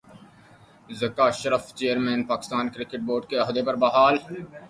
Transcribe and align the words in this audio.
Zaka 0.89 1.27
Ashraf 1.27 1.63
chair 1.77 1.97
مین 2.05 2.21
Pakistan 2.31 2.65
cricket 2.73 3.01
board 3.07 3.23
کے 3.29 3.35
عہدے 3.43 3.61
پر 3.67 3.75
بحال 3.83 4.15